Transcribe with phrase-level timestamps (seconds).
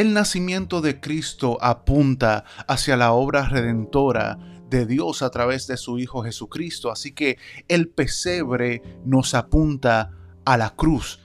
[0.00, 4.38] El nacimiento de Cristo apunta hacia la obra redentora
[4.70, 6.90] de Dios a través de su Hijo Jesucristo.
[6.90, 7.36] Así que
[7.68, 10.12] el pesebre nos apunta
[10.46, 11.20] a la cruz,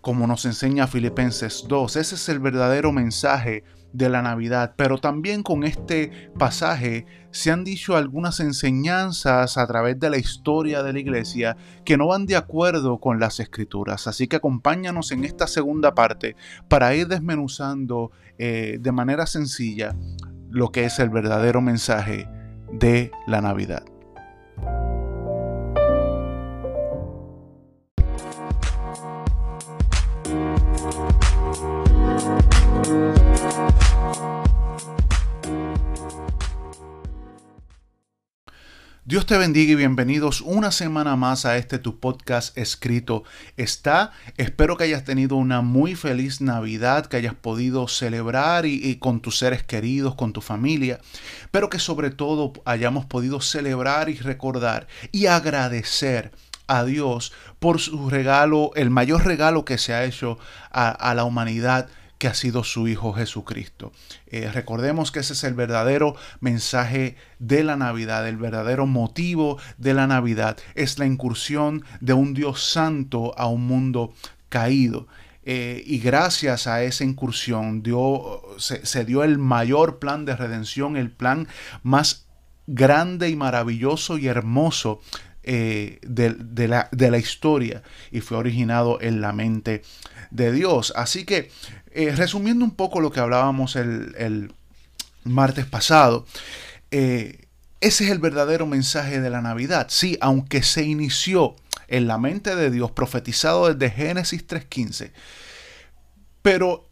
[0.00, 1.94] como nos enseña Filipenses 2.
[1.94, 3.62] Ese es el verdadero mensaje
[3.92, 4.74] de la Navidad.
[4.76, 10.82] Pero también con este pasaje se han dicho algunas enseñanzas a través de la historia
[10.82, 14.06] de la iglesia que no van de acuerdo con las escrituras.
[14.06, 16.36] Así que acompáñanos en esta segunda parte
[16.68, 19.94] para ir desmenuzando eh, de manera sencilla
[20.50, 22.28] lo que es el verdadero mensaje
[22.72, 23.84] de la Navidad.
[39.04, 43.24] Dios te bendiga y bienvenidos una semana más a este tu podcast escrito
[43.56, 44.12] está.
[44.36, 49.36] Espero que hayas tenido una muy feliz Navidad, que hayas podido celebrar y, con tus
[49.36, 51.00] seres queridos, con tu familia,
[51.50, 56.30] pero que sobre todo hayamos podido celebrar y recordar y agradecer
[56.70, 60.38] a Dios por su regalo, el mayor regalo que se ha hecho
[60.70, 61.88] a la humanidad
[62.20, 63.92] que ha sido su Hijo Jesucristo.
[64.26, 69.94] Eh, recordemos que ese es el verdadero mensaje de la Navidad, el verdadero motivo de
[69.94, 74.12] la Navidad es la incursión de un Dios santo a un mundo
[74.50, 75.08] caído.
[75.44, 81.10] Eh, y gracias a esa incursión dio, se, dio el mayor plan de redención, el
[81.10, 81.48] plan
[81.82, 82.26] más
[82.66, 85.00] grande y maravilloso y hermoso
[85.42, 89.82] eh, de, la, de, la, historia y fue originado en la mente
[90.30, 90.92] de Dios.
[90.96, 91.50] Así que
[91.92, 94.52] eh, resumiendo un poco lo que hablábamos el,
[95.24, 96.26] martes pasado,
[96.90, 97.46] eh,
[97.80, 99.86] ese es el verdadero mensaje de la Navidad.
[99.88, 101.56] Sí, aunque se inició
[101.88, 105.10] en la mente de Dios, profetizado desde Génesis 3.15,
[106.42, 106.89] pero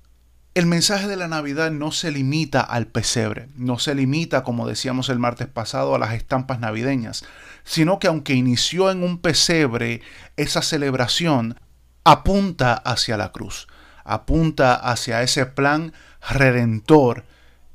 [0.55, 5.09] el mensaje de la Navidad no se limita al pesebre, no se limita, como decíamos
[5.09, 7.25] el martes pasado, a las estampas navideñas,
[7.65, 10.01] sino que aunque inició en un pesebre,
[10.37, 11.61] esa celebración
[12.05, 13.69] apunta hacia la cruz
[14.09, 15.93] apunta hacia ese plan
[16.29, 17.25] redentor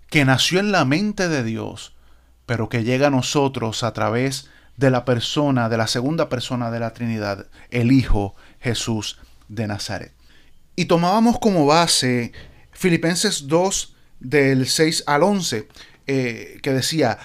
[0.10, 1.94] que nació en la mente de Dios,
[2.46, 6.80] pero que llega a nosotros a través de la persona, de la segunda persona de
[6.80, 10.14] la Trinidad, el Hijo Jesús de Nazaret.
[10.76, 12.34] Y tomábamos como base
[12.84, 15.70] Filipenses 2 del 6 al 11,
[16.06, 17.18] eh, que decía,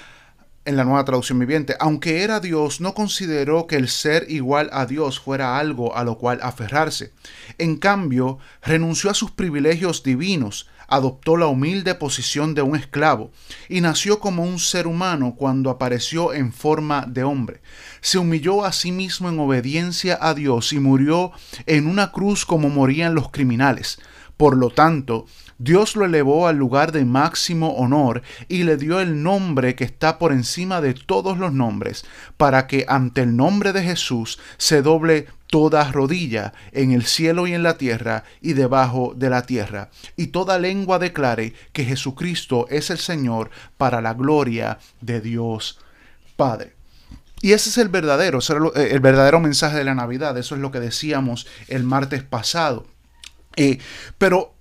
[0.64, 4.86] en la nueva traducción viviente, aunque era Dios, no consideró que el ser igual a
[4.86, 7.12] Dios fuera algo a lo cual aferrarse.
[7.58, 13.32] En cambio, renunció a sus privilegios divinos, adoptó la humilde posición de un esclavo
[13.68, 17.62] y nació como un ser humano cuando apareció en forma de hombre.
[18.00, 21.32] Se humilló a sí mismo en obediencia a Dios y murió
[21.66, 23.98] en una cruz como morían los criminales.
[24.38, 25.26] Por lo tanto,
[25.58, 30.16] Dios lo elevó al lugar de máximo honor y le dio el nombre que está
[30.16, 32.04] por encima de todos los nombres,
[32.36, 37.54] para que ante el nombre de Jesús se doble toda rodilla en el cielo y
[37.54, 42.90] en la tierra y debajo de la tierra, y toda lengua declare que Jesucristo es
[42.90, 45.80] el Señor para la gloria de Dios
[46.36, 46.74] Padre.
[47.40, 48.38] Y ese es el verdadero,
[48.76, 50.38] eh, el verdadero mensaje de la Navidad.
[50.38, 52.86] Eso es lo que decíamos el martes pasado.
[53.56, 53.78] Eh,
[54.18, 54.54] pero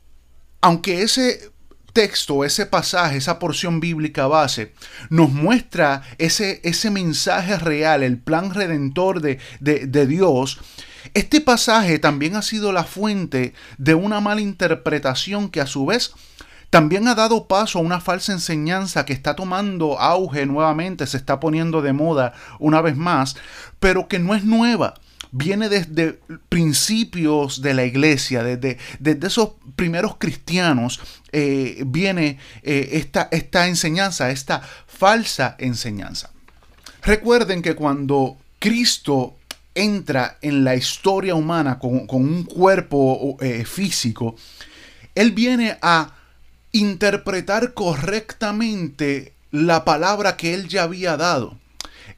[0.62, 1.52] aunque ese
[1.98, 4.72] texto, ese pasaje, esa porción bíblica base,
[5.10, 10.60] nos muestra ese, ese mensaje real, el plan redentor de, de, Dios,
[11.16, 16.14] este pasaje también ha sido la fuente de una mala interpretación que a su vez
[16.70, 21.40] también ha dado paso a una falsa enseñanza que está tomando auge nuevamente, se está
[21.40, 23.38] poniendo de moda una vez más,
[23.80, 24.94] pero que no es nueva
[25.38, 31.00] viene desde principios de la iglesia, desde, desde esos primeros cristianos,
[31.32, 36.32] eh, viene eh, esta, esta enseñanza, esta falsa enseñanza.
[37.04, 39.36] Recuerden que cuando Cristo
[39.76, 44.36] entra en la historia humana con, un cuerpo eh, físico,
[45.14, 46.16] Él viene a
[46.72, 51.58] interpretar correctamente la palabra que Él ya había dado.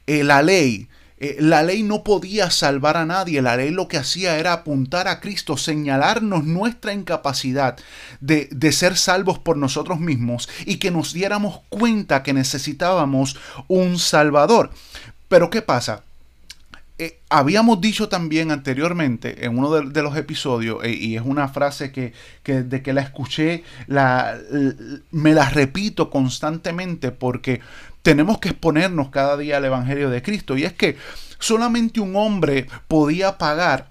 [0.06, 0.88] la ley,
[1.22, 5.06] eh, la ley no podía salvar a nadie, la ley lo que hacía era apuntar
[5.06, 7.76] a Cristo, señalarnos nuestra incapacidad
[8.20, 13.36] de, ser salvos por nosotros mismos y que nos diéramos cuenta que necesitábamos
[13.68, 14.70] un Salvador.
[15.28, 16.04] Pero ¿qué pasa?
[16.96, 21.92] Eh, habíamos dicho también anteriormente en uno de, los episodios, eh, y es una frase
[21.92, 24.38] que, que de que la escuché, la,
[25.10, 27.60] me la repito constantemente porque
[28.02, 30.56] tenemos que exponernos cada día al Evangelio de Cristo.
[30.56, 30.96] Y es que
[31.38, 33.88] solamente un hombre podía pagar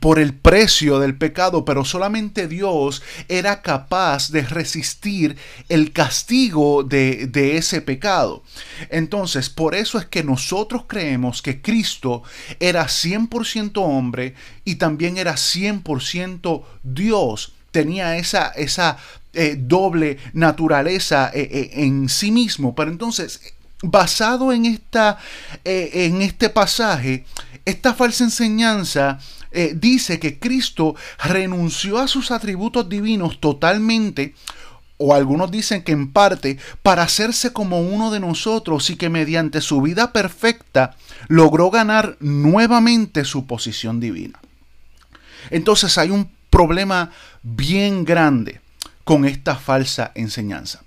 [0.00, 5.36] por el precio del pecado, pero solamente Dios era capaz de resistir
[5.68, 8.42] el castigo de, de, ese pecado.
[8.90, 12.22] Entonces, por eso es que nosotros creemos que Cristo
[12.60, 14.34] era 100% hombre
[14.64, 17.54] y también era 100% Dios.
[17.70, 18.98] Tenía esa, esa
[19.34, 22.74] eh, doble naturaleza eh, eh, en sí mismo.
[22.74, 23.40] Pero entonces,
[23.82, 25.18] basado en, esta,
[25.64, 27.26] en este pasaje,
[27.64, 29.18] esta falsa enseñanza
[29.74, 34.34] dice que Cristo renunció a sus atributos divinos totalmente,
[34.96, 39.60] o algunos dicen que en parte, para hacerse como uno de nosotros y que mediante
[39.60, 40.96] su vida perfecta
[41.28, 44.40] logró ganar nuevamente su posición divina.
[45.50, 47.10] Entonces hay un problema
[47.42, 48.60] bien grande
[49.08, 50.82] con esta falsa enseñanza.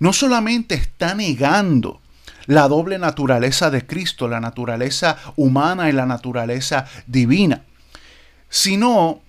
[0.00, 2.00] No solamente está negando
[2.46, 7.62] la doble naturaleza de Cristo, la naturaleza humana y la naturaleza divina,
[8.48, 9.20] sino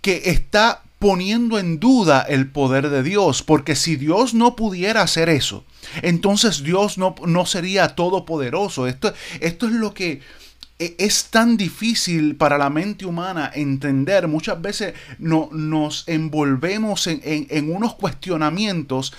[0.00, 5.28] que está poniendo en duda el poder de Dios, porque si Dios no pudiera hacer
[5.28, 5.66] eso,
[6.00, 8.86] entonces Dios no, no sería todopoderoso.
[8.86, 10.22] Esto, esto es lo que
[10.78, 14.28] es tan difícil para la mente humana entender.
[14.28, 19.12] Muchas veces no, nos envolvemos en, en unos cuestionamientos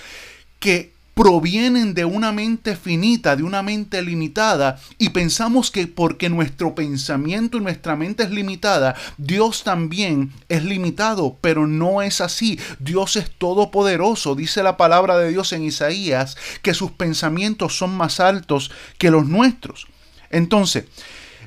[0.58, 6.74] que provienen de una mente finita, de una mente limitada, y pensamos que porque nuestro
[6.74, 12.60] pensamiento y nuestra mente es limitada, Dios también es limitado, pero no es así.
[12.80, 18.20] Dios es todopoderoso, dice la palabra de Dios en Isaías, que sus pensamientos son más
[18.20, 19.86] altos que los nuestros.
[20.28, 20.84] Entonces,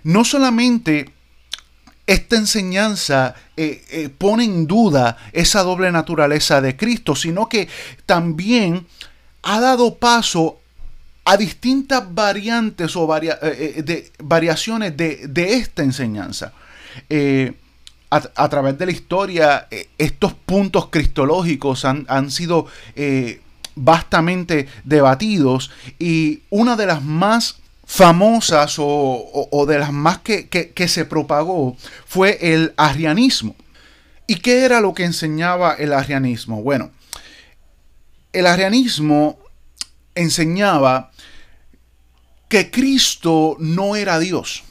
[0.04, 1.12] no solamente
[2.10, 7.68] esta enseñanza eh, eh, pone en duda esa doble naturaleza de Cristo, sino que
[8.08, 8.88] también
[9.44, 10.60] ha dado paso
[11.26, 16.52] a distintas variantes o eh, variaciones de, esta enseñanza.
[18.10, 22.66] A, través de la historia, estos puntos cristológicos han, sido
[23.76, 25.70] vastamente debatidos
[26.00, 31.76] y una de las más famosas o, de las más que, que se propagó
[32.06, 33.56] fue el arrianismo.
[34.28, 36.62] ¿Y qué era lo que enseñaba el arrianismo?
[36.62, 36.92] Bueno,
[38.32, 39.40] el arianismo
[40.14, 41.10] enseñaba
[42.48, 44.64] que Cristo no era Dios,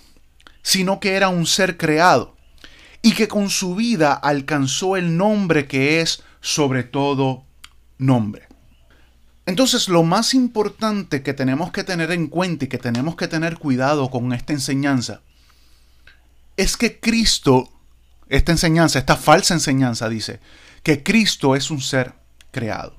[0.62, 2.36] sino que era un ser creado
[3.02, 7.44] y que con su vida alcanzó el nombre que es sobre todo
[7.98, 8.47] nombre.
[9.48, 13.58] Entonces lo más importante que tenemos que tener en cuenta y que tenemos que tener
[13.58, 15.22] cuidado con esta enseñanza
[16.56, 17.72] es que Cristo,
[18.28, 20.40] esta enseñanza, esta falsa enseñanza dice
[20.82, 22.12] que Cristo es un ser
[22.50, 22.98] creado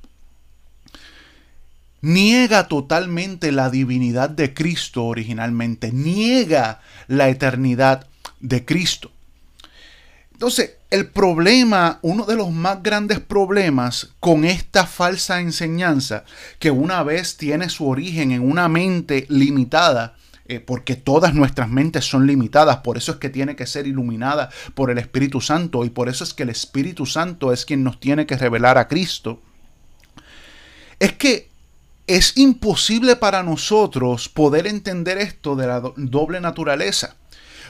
[2.01, 8.07] niega totalmente la divinidad de Cristo originalmente, niega la eternidad
[8.39, 9.11] de Cristo.
[10.39, 16.23] Entonces, el problema, uno de los más grandes problemas con esta falsa enseñanza,
[16.59, 20.15] que una vez tiene su origen en una mente limitada,
[20.45, 24.49] eh, porque todas nuestras mentes son limitadas, por eso es que tiene que ser iluminada
[24.75, 27.99] por el Espíritu Santo y por eso es que el Espíritu Santo es quien nos
[27.99, 29.41] tiene que revelar a Cristo,
[30.99, 31.49] es que
[32.07, 37.17] es imposible para nosotros poder entender esto de la doble naturaleza.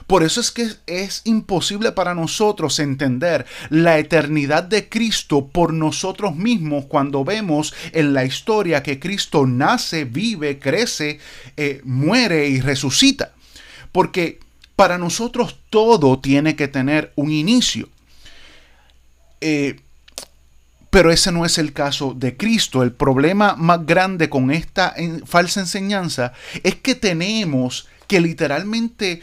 [0.07, 6.35] Por eso es que es imposible para nosotros entender la eternidad de Cristo por nosotros
[6.35, 11.19] mismos cuando vemos en la historia que Cristo nace, vive, crece,
[11.57, 13.33] eh, muere y resucita.
[13.91, 14.39] Porque
[14.75, 17.89] para nosotros todo tiene que tener un inicio.
[19.41, 19.79] Eh,
[20.89, 22.81] pero ese no es el caso de Cristo.
[22.81, 29.21] El problema más grande con esta falsa enseñanza es que tenemos que literalmente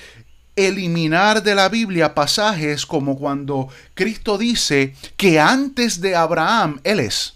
[0.56, 7.34] eliminar de la Biblia pasajes como cuando Cristo dice que antes de Abraham Él es.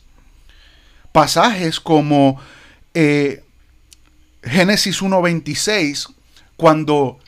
[1.12, 2.40] Pasajes como
[2.94, 3.44] eh,
[4.42, 6.12] Génesis 1.26,
[6.56, 7.18] cuando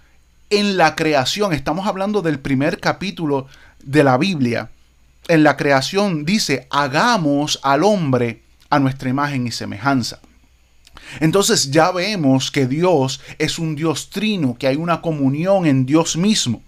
[0.51, 3.47] en la creación, estamos hablando del primer capítulo
[3.83, 4.71] de la Biblia,
[5.29, 10.21] en la creación dice, hagamos al hombre a nuestra imagen y semejanza.
[11.21, 16.17] Entonces ya vemos que Dios es un Dios trino, que hay una comunión en Dios
[16.17, 16.63] mismo.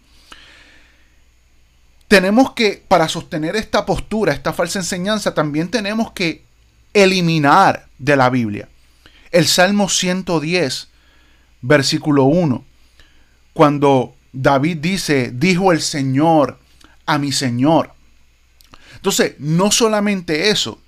[2.08, 6.44] Tenemos que, para sostener esta postura, esta falsa enseñanza, también tenemos que
[6.92, 8.68] eliminar de la Biblia
[9.34, 10.88] el Salmo 110,
[11.60, 12.64] versículo 1,
[13.52, 16.60] cuando David dice, dijo el Señor
[17.04, 17.92] a mi Señor.
[18.94, 20.80] Entonces, no solamente eso,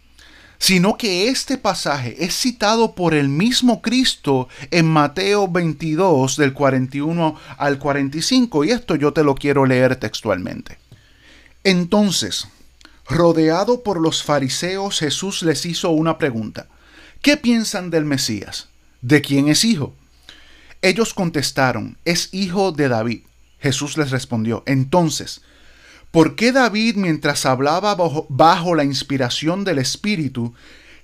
[0.59, 7.37] sino que este pasaje es citado por el mismo Cristo en Mateo 22 del 41
[7.59, 10.79] al 45 y esto yo te lo quiero leer textualmente.
[11.65, 12.49] Entonces,
[13.09, 16.69] rodeado por los fariseos, Jesús les hizo una pregunta.
[17.23, 18.69] ¿Qué piensan del Mesías?
[19.01, 19.95] ¿De quién es hijo?
[20.83, 23.23] Ellos contestaron, es hijo de David.
[23.59, 25.41] Jesús les respondió, entonces,
[26.17, 30.55] ¿por qué David mientras hablaba bajo, la inspiración del Espíritu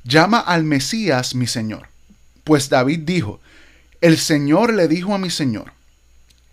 [0.04, 1.88] llama al Mesías mi Señor?
[2.44, 3.38] Pues David dijo,
[4.00, 5.74] el Señor le dijo a mi Señor,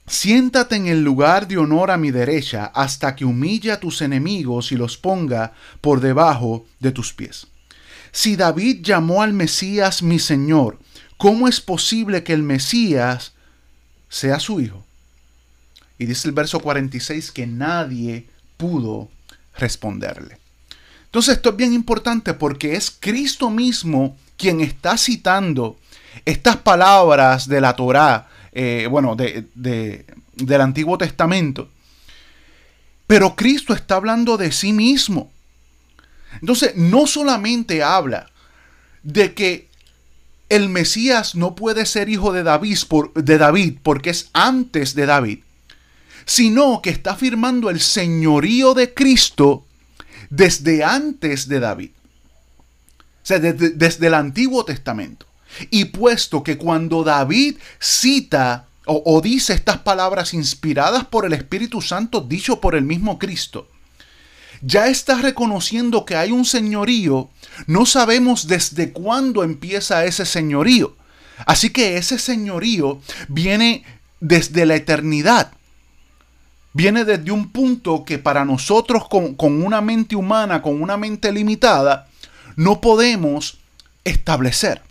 [0.07, 4.73] Siéntate en el lugar de honor a mi derecha hasta que humille a tus enemigos
[4.73, 7.47] y los ponga por debajo de tus pies.
[8.11, 10.79] Si David llamó al Mesías mi Señor,
[11.15, 13.31] ¿cómo es posible que el Mesías
[14.09, 14.85] sea su hijo?
[15.97, 18.27] Y dice el verso 46 que nadie
[18.59, 19.07] pudo
[19.57, 20.37] responderle.
[21.05, 25.77] Entonces esto es bien importante porque es Cristo mismo quien está citando
[26.25, 29.47] estas palabras de la Torá eh, bueno, de,
[30.35, 31.69] del Antiguo Testamento.
[33.07, 35.31] Pero Cristo está hablando de sí mismo.
[36.41, 38.29] Entonces, no solamente habla
[39.03, 39.69] de que
[40.49, 45.05] el Mesías no puede ser hijo de David, por, de David porque es antes de
[45.05, 45.39] David,
[46.29, 49.65] sino que está afirmando el señorío de Cristo
[50.29, 51.89] desde antes de David.
[52.99, 55.25] O sea, desde el Antiguo Testamento.
[55.71, 62.21] Y puesto que cuando David cita o, dice estas palabras inspiradas por el Espíritu Santo,
[62.21, 63.67] dicho por el mismo Cristo,
[64.61, 67.31] ya está reconociendo que hay un señorío,
[67.65, 70.95] no sabemos desde cuándo empieza ese señorío.
[71.47, 73.83] Así que ese señorío viene
[74.19, 75.53] desde la eternidad.
[76.79, 81.29] Viene desde un punto que para nosotros con, con una mente humana, con una mente
[81.29, 82.07] limitada,
[82.55, 83.59] no podemos
[84.05, 84.81] establecer.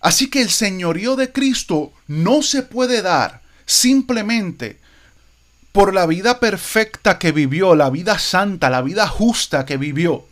[0.00, 4.78] Así que el señorío de Cristo no se puede dar simplemente
[5.72, 10.26] por la vida perfecta que vivió, la vida santa, la vida justa que vivió,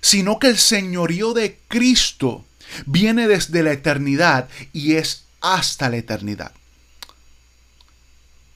[0.00, 2.44] sino que el señorío de Cristo
[2.84, 6.50] viene desde la eternidad y es hasta la eternidad.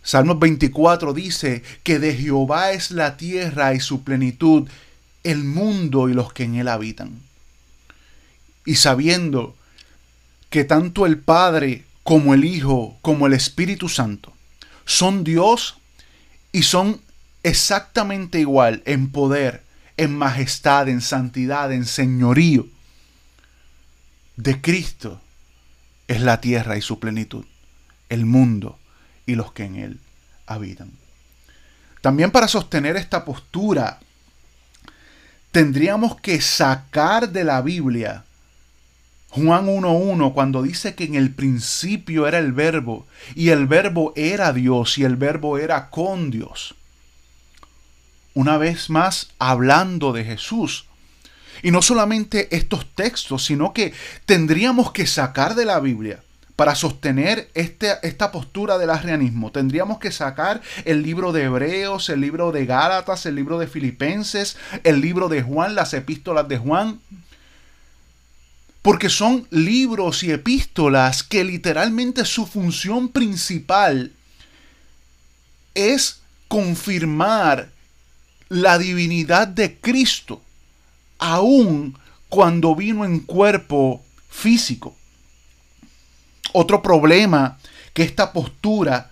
[0.02, 4.68] Salmos 24 dice que de Jehová es la tierra y su plenitud,
[5.22, 7.20] el mundo y los que en él habitan.
[8.64, 9.56] Y sabiendo
[10.50, 14.32] que tanto el Padre como el Hijo como el Espíritu Santo
[14.84, 15.78] son Dios
[16.50, 17.00] y son
[17.44, 19.62] exactamente igual en poder,
[19.96, 22.66] en majestad, en santidad, en señorío
[24.36, 25.20] de Cristo
[26.08, 27.44] es la tierra y su plenitud,
[28.08, 28.78] el mundo
[29.26, 30.00] y los que en él
[30.46, 30.90] habitan.
[32.00, 34.00] También para sostener esta postura
[35.50, 38.24] tendríamos que sacar de la Biblia
[39.32, 44.52] Juan 1.1, cuando dice que en el principio era el verbo, y el verbo era
[44.52, 46.74] Dios, y el verbo era con Dios.
[48.34, 50.84] Una vez más, hablando de Jesús.
[51.62, 53.94] Y no solamente estos textos, sino que
[54.26, 56.22] tendríamos que sacar de la Biblia
[56.56, 59.50] para sostener este, esta postura del arrianismo.
[59.50, 64.56] Tendríamos que sacar el libro de Hebreos, el libro de Gálatas, el libro de Filipenses,
[64.84, 67.00] el libro de Juan, las epístolas de Juan
[68.82, 74.12] porque son libros y epístolas que literalmente su función principal
[75.74, 77.70] es confirmar
[78.48, 80.42] la divinidad de Cristo,
[81.18, 81.96] aun
[82.28, 84.96] cuando vino en cuerpo físico.
[86.52, 87.58] Otro problema
[87.94, 89.10] que esta postura,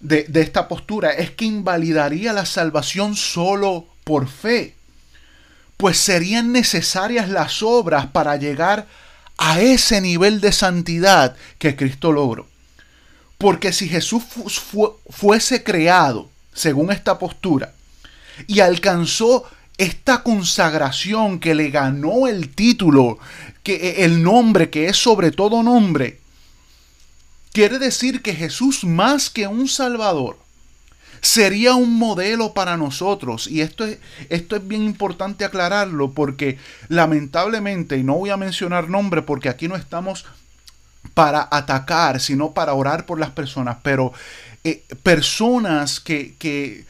[0.00, 4.74] de, de esta postura, es que invalidaría la salvación solo por fe,
[5.76, 8.86] pues serían necesarias las obras para llegar
[9.38, 12.46] a ese nivel de santidad que Cristo logró.
[13.38, 14.22] Porque si Jesús
[15.08, 17.72] fuese creado, según esta postura,
[18.46, 19.44] y alcanzó
[19.78, 23.18] esta consagración que le ganó el título,
[23.62, 26.20] que e, el nombre que es sobre todo nombre,
[27.52, 30.38] quiere decir que Jesús más que un salvador,
[31.20, 33.46] sería un modelo para nosotros.
[33.46, 38.88] Y esto es, esto es bien importante aclararlo porque lamentablemente, y no voy a mencionar
[38.88, 40.24] nombre porque aquí no estamos
[41.14, 44.12] para atacar, sino para orar por las personas, pero
[44.64, 46.84] eh, personas que, que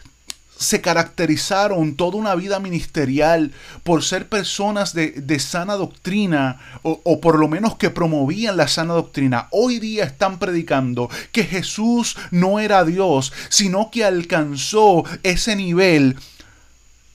[0.60, 3.52] se caracterizaron toda una vida ministerial
[3.82, 8.92] por ser personas de, sana doctrina o, o, por lo menos que promovían la sana
[8.92, 9.48] doctrina.
[9.52, 16.16] Hoy día están predicando que Jesús no era Dios, sino que alcanzó ese nivel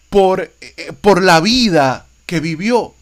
[0.10, 2.96] por, eh, por la vida que vivió.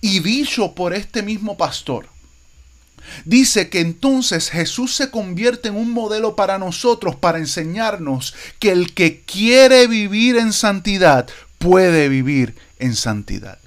[0.00, 2.06] Y dicho por este mismo pastor,
[3.24, 8.94] dice que entonces Jesús se convierte en un modelo para nosotros para enseñarnos que el
[8.94, 13.58] que quiere vivir en santidad puede vivir en santidad.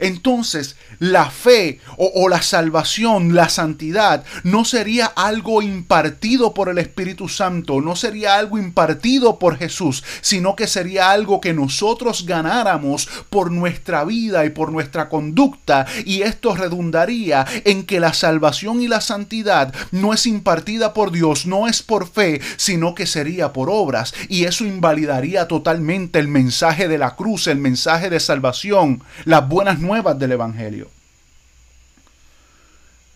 [0.00, 7.28] Entonces, la fe o, la salvación, la santidad, no sería algo impartido por el Espíritu
[7.28, 13.50] Santo, no sería algo impartido por Jesús, sino que sería algo que nosotros ganáramos por
[13.50, 15.86] nuestra vida y por nuestra conducta.
[16.04, 21.46] Y esto redundaría en que la salvación y la santidad no es impartida por Dios,
[21.46, 24.14] no es por fe, sino que sería por obras.
[24.28, 29.75] Y eso invalidaría totalmente el mensaje de la cruz, el mensaje de salvación, las buenas
[29.78, 30.90] nuevas del Evangelio.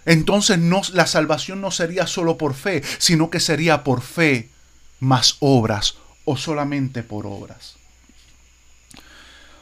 [0.07, 4.49] Entonces no, la salvación no sería solo por fe, sino que sería por fe
[4.99, 7.77] más obras o solamente por obras.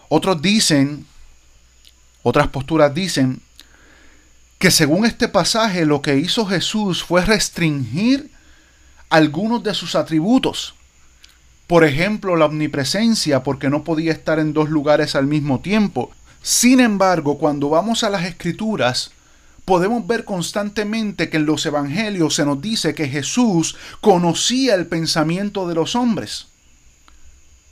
[0.09, 1.07] Otros dicen,
[2.23, 3.41] otras posturas dicen,
[4.59, 8.31] que según este pasaje lo que hizo Jesús fue restringir
[9.09, 10.75] algunos de sus atributos.
[11.67, 16.11] Por ejemplo, la omnipresencia, porque no podía estar en dos lugares al mismo tiempo.
[16.43, 19.11] Sin embargo, cuando vamos a las escrituras,
[19.65, 25.69] podemos ver constantemente que en los evangelios se nos dice que Jesús conocía el pensamiento
[25.69, 26.47] de los hombres.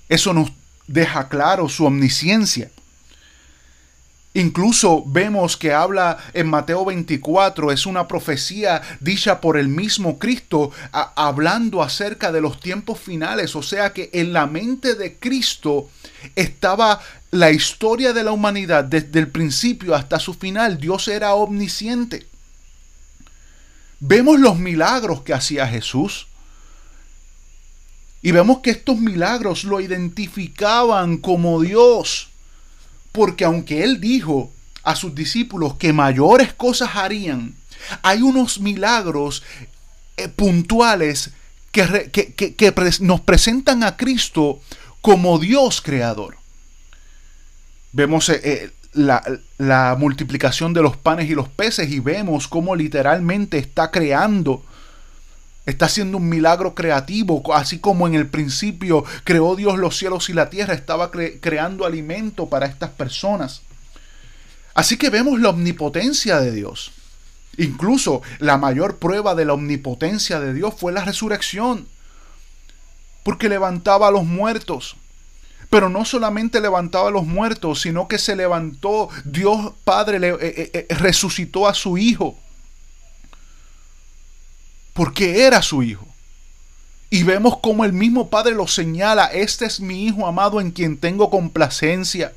[0.08, 0.50] Eso nos
[0.86, 2.70] deja claro su omnisciencia.
[4.36, 10.72] Incluso vemos que habla en Mateo 24, es una profecía dicha por el mismo Cristo,
[10.92, 13.56] hablando acerca de los tiempos finales.
[13.56, 15.88] O sea que en la mente de Cristo
[16.34, 17.00] estaba
[17.30, 20.76] la historia de la humanidad desde el principio hasta su final.
[20.76, 22.26] Dios era omnisciente.
[24.00, 26.26] Vemos los milagros que hacía Jesús.
[28.20, 32.28] Y vemos que estos milagros lo identificaban como Dios.
[33.16, 37.54] Porque aunque Él dijo a sus discípulos que mayores cosas harían,
[38.02, 39.42] hay unos milagros
[40.18, 41.30] eh, puntuales
[41.72, 44.60] que, nos presentan a Cristo
[45.00, 46.36] como Dios creador.
[47.92, 53.56] Vemos eh, eh, la, multiplicación de los panes y los peces y vemos cómo literalmente
[53.56, 54.62] está creando,
[55.66, 60.32] está haciendo un milagro creativo, así como en el principio creó Dios los cielos y
[60.32, 63.62] la tierra, estaba creando alimento para estas personas.
[64.74, 66.92] Así que vemos la omnipotencia de Dios.
[67.58, 71.88] Incluso la mayor prueba de la omnipotencia de Dios fue la resurrección,
[73.22, 74.96] porque levantaba a los muertos
[75.70, 80.38] pero no solamente levantaba a los muertos, sino que se levantó, Dios Padre le, eh,
[80.40, 82.38] eh, eh, resucitó a su Hijo.
[84.96, 86.06] Porque era su Hijo.
[87.10, 90.96] Y vemos como el mismo Padre lo señala, este es mi Hijo amado en quien
[90.96, 92.32] tengo complacencia.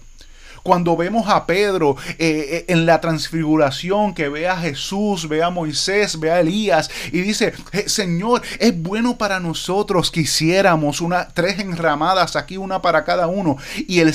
[0.62, 5.50] Cuando vemos a Pedro eh, eh, en la transfiguración, que ve a Jesús, ve a
[5.50, 11.30] Moisés, ve a Elías y dice, eh, Señor, es bueno para nosotros que hiciéramos una,
[11.30, 13.58] tres enramadas aquí, una para cada uno.
[13.88, 14.14] Y el,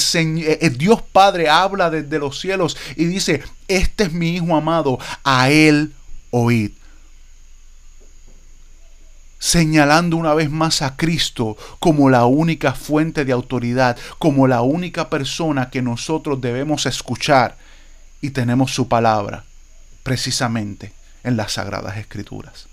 [0.60, 5.50] el Dios Padre habla desde los cielos y dice, este es mi Hijo amado, a
[5.50, 5.92] Él
[6.30, 6.72] oíd
[9.44, 15.10] señalando una vez más a Cristo como la única fuente de autoridad, como la única
[15.10, 17.58] persona que nosotros debemos escuchar
[18.22, 19.44] y tenemos su palabra
[20.02, 22.68] precisamente en las sagradas escrituras.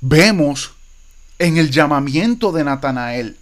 [0.00, 0.72] Vemos
[1.38, 3.36] en el llamamiento de Natanael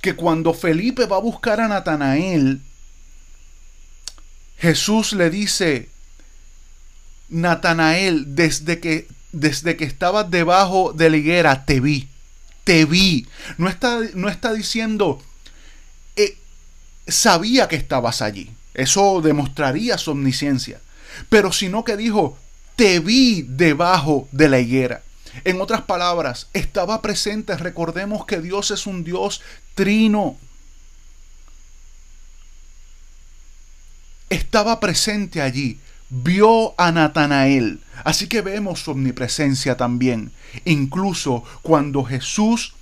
[0.00, 2.60] que cuando Felipe va a buscar a Natanael,
[4.58, 5.90] Jesús le dice,
[7.30, 12.08] Natanael, desde que desde que estabas debajo de la higuera, te vi,
[12.64, 13.26] te vi.
[13.56, 15.22] No está, no está diciendo,
[16.16, 16.36] eh,
[17.08, 18.50] sabía que estabas allí.
[18.74, 20.80] Eso demostraría su omnisciencia.
[21.28, 22.38] Pero sino que dijo,
[22.76, 25.02] te vi debajo de la higuera.
[25.44, 27.56] En otras palabras, estaba presente.
[27.56, 29.40] Recordemos que Dios es un Dios
[29.74, 30.36] trino.
[34.28, 35.78] Estaba presente allí
[36.12, 37.80] vio a Natanael.
[38.04, 40.30] Así que vemos su omnipresencia también,
[40.64, 42.74] incluso cuando Jesús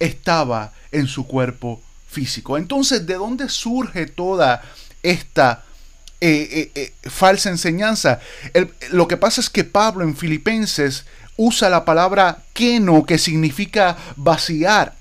[0.00, 2.58] estaba en su cuerpo físico.
[2.58, 4.62] Entonces, ¿de dónde surge toda
[5.02, 5.64] esta
[6.20, 8.20] eh, eh, eh, falsa enseñanza?
[8.90, 11.04] lo que pasa es que Pablo en Filipenses
[11.36, 14.94] usa la palabra keno, que significa vaciar.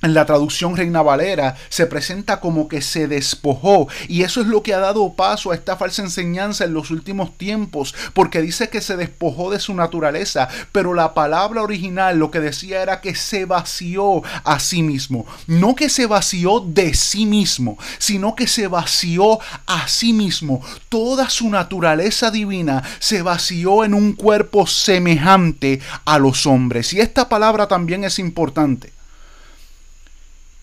[0.00, 4.62] En la traducción Reina Valera se presenta como que se despojó y eso es lo
[4.62, 8.80] que ha dado paso a esta falsa enseñanza en los últimos tiempos porque dice que
[8.80, 13.44] se despojó de su naturaleza pero la palabra original lo que decía era que se
[13.44, 15.26] vació a sí mismo.
[15.46, 20.62] No que se vació de sí mismo sino que se vació a sí mismo.
[20.88, 26.92] Toda su naturaleza divina se vació en un cuerpo semejante a los hombres.
[26.92, 28.97] Y esta palabra también es importante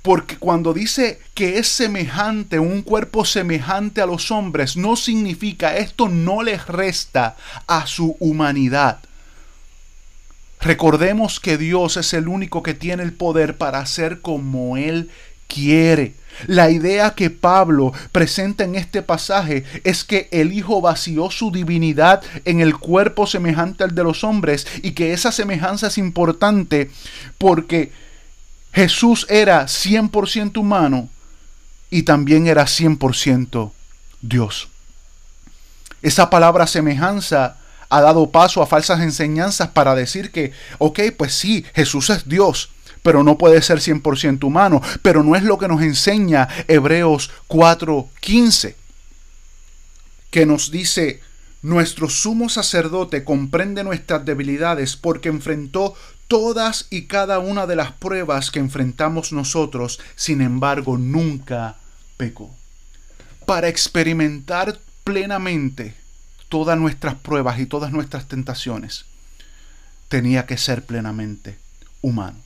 [0.06, 6.10] porque cuando dice que es semejante, un cuerpo semejante a los hombres, no significa, esto
[6.10, 9.00] no les resta a su humanidad.
[10.62, 15.10] Recordemos que Dios es el único que tiene el poder para hacer como Él
[15.48, 16.14] quiere.
[16.46, 22.22] La idea que Pablo presenta en este pasaje es que el Hijo vació su divinidad
[22.46, 26.92] en el cuerpo semejante al de los hombres y que esa semejanza es importante
[27.40, 27.92] porque
[28.76, 31.08] Jesús era 100% humano
[31.90, 33.72] y también era 100%
[34.22, 34.68] Dios.
[36.02, 37.58] Esa palabra semejanza
[37.88, 42.70] ha dado paso a falsas enseñanzas para decir que, ok, pues sí, Jesús es Dios,
[43.02, 44.82] pero no puede ser 100% humano.
[45.02, 48.76] Pero no es lo que nos enseña Hebreos 4:15,
[50.32, 51.22] que nos dice,
[51.66, 55.96] nuestro sumo sacerdote comprende nuestras debilidades porque enfrentó
[56.28, 61.78] todas y cada una de las pruebas que enfrentamos nosotros, sin embargo, nunca
[62.18, 62.56] pecó.
[63.48, 65.96] Para experimentar plenamente
[66.50, 69.06] todas nuestras pruebas y todas nuestras tentaciones,
[70.08, 71.58] tenía que ser plenamente
[72.02, 72.45] humano.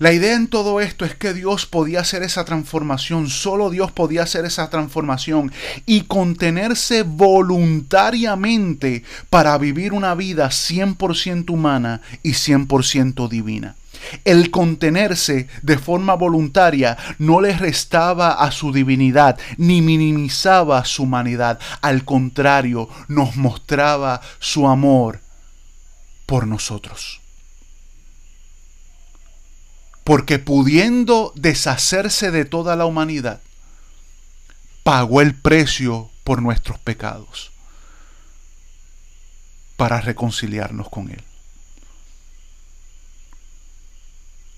[0.00, 4.22] La idea en todo esto es que Dios podía hacer esa transformación, solo Dios podía
[4.22, 5.50] hacer esa transformación
[5.86, 13.74] y contenerse voluntariamente para vivir una vida 100% humana y 100% divina.
[14.24, 21.58] El contenerse de forma voluntaria no le restaba a su divinidad ni minimizaba su humanidad.
[21.82, 25.18] Al contrario, nos mostraba su amor
[26.24, 27.20] por nosotros
[30.08, 33.42] porque pudiendo deshacerse de toda la humanidad,
[34.82, 37.50] pagó el precio por nuestros pecados
[39.76, 41.22] para reconciliarnos con Él.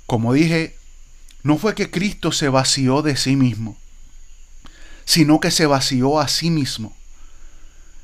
[0.06, 0.78] Como dije,
[1.42, 3.76] no fue que Cristo se vació de sí mismo,
[5.04, 6.96] sino que se vació a sí mismo.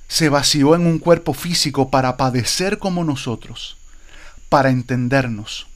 [0.09, 3.77] Se vació en un cuerpo físico para padecer como nosotros,
[4.49, 5.69] para entendernos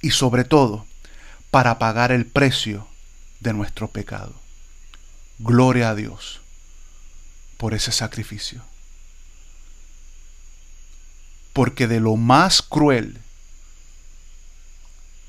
[0.00, 0.86] y sobre todo
[1.50, 2.86] para pagar el precio
[3.40, 4.34] de nuestro pecado.
[5.38, 6.40] Gloria a Dios
[7.56, 8.62] por ese sacrificio.
[11.52, 13.18] Porque de lo más cruel,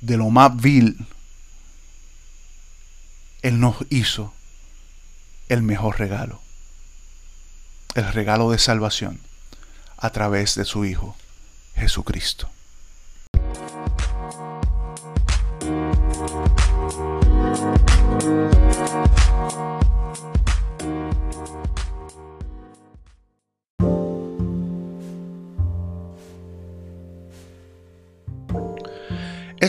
[0.02, 1.06] de lo más vil,
[3.42, 4.34] Él nos hizo
[5.50, 6.42] el mejor regalo.
[7.96, 9.22] El regalo de salvación
[9.98, 11.16] a través de su Hijo
[11.76, 12.50] Jesucristo.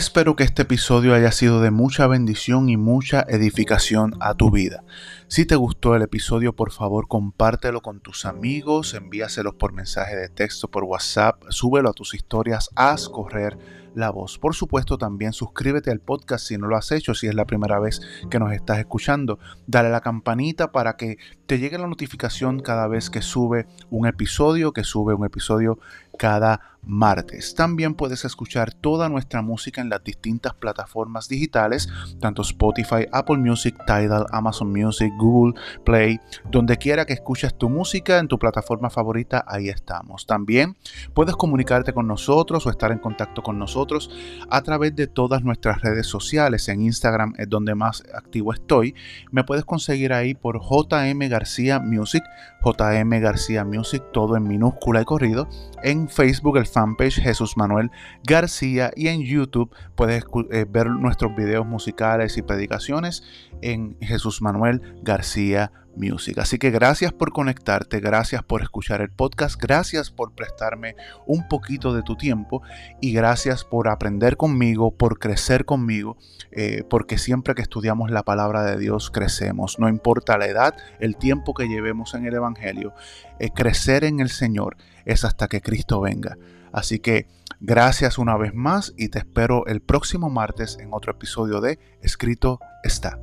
[0.09, 4.83] Espero que este episodio haya sido de mucha bendición y mucha edificación a tu vida.
[5.27, 10.27] Si te gustó el episodio, por favor compártelo con tus amigos, envíaselos por mensaje de
[10.27, 13.59] texto, por WhatsApp, súbelo a tus historias, haz correr
[13.93, 14.39] la voz.
[14.39, 17.79] Por supuesto, también suscríbete al podcast si no lo has hecho, si es la primera
[17.79, 19.37] vez que nos estás escuchando.
[19.67, 24.07] Dale a la campanita para que te llegue la notificación cada vez que sube un
[24.07, 25.77] episodio, que sube un episodio
[26.17, 27.55] cada martes.
[27.55, 31.89] También puedes escuchar toda nuestra música en las distintas plataformas digitales,
[32.19, 38.19] tanto Spotify, Apple Music, Tidal, Amazon Music, Google Play, donde quiera que escuches tu música
[38.19, 40.25] en tu plataforma favorita, ahí estamos.
[40.25, 40.77] También
[41.13, 44.09] puedes comunicarte con nosotros o estar en contacto con nosotros
[44.49, 46.67] a través de todas nuestras redes sociales.
[46.69, 48.95] En Instagram es donde más activo estoy.
[49.31, 52.23] Me puedes conseguir ahí por JM García Music,
[52.63, 55.47] JM García Music, todo en minúscula y corrido.
[55.83, 57.91] En Facebook el fanpage Jesús Manuel
[58.23, 63.23] García y en YouTube puedes eh, ver nuestros videos musicales y predicaciones
[63.61, 66.37] en Jesús Manuel García Music.
[66.39, 71.93] Así que gracias por conectarte, gracias por escuchar el podcast, gracias por prestarme un poquito
[71.93, 72.61] de tu tiempo
[73.01, 76.17] y gracias por aprender conmigo, por crecer conmigo,
[76.51, 81.17] eh, porque siempre que estudiamos la palabra de Dios crecemos, no importa la edad, el
[81.17, 82.93] tiempo que llevemos en el Evangelio,
[83.39, 86.37] eh, crecer en el Señor es hasta que Cristo venga.
[86.71, 87.27] Así que
[87.59, 92.59] gracias una vez más y te espero el próximo martes en otro episodio de Escrito
[92.83, 93.19] está.